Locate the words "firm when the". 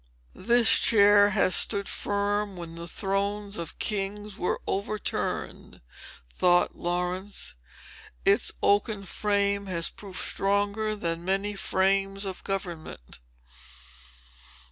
1.87-2.87